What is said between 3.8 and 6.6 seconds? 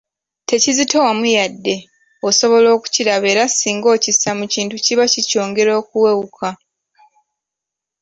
okissa mu kintu kiba kikyongera okuwewuka."